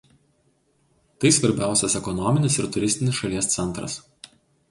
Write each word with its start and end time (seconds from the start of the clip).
Tai 1.25 1.31
svarbiausias 1.35 1.97
ekonominis 2.01 2.57
ir 2.61 2.71
turistinis 2.77 3.19
šalies 3.21 3.51
centras. 3.57 4.01